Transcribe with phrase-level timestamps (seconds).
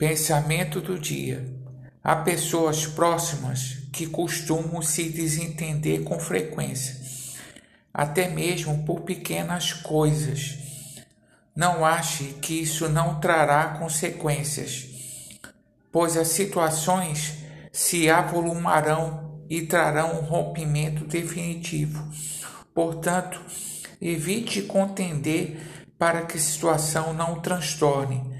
[0.00, 1.46] Pensamento do dia.
[2.02, 6.98] Há pessoas próximas que costumam se desentender com frequência,
[7.92, 10.56] até mesmo por pequenas coisas.
[11.54, 14.86] Não ache que isso não trará consequências,
[15.92, 17.34] pois as situações
[17.70, 22.10] se avolumarão e trarão um rompimento definitivo.
[22.74, 23.38] Portanto,
[24.00, 25.60] evite contender
[25.98, 28.39] para que a situação não transtorne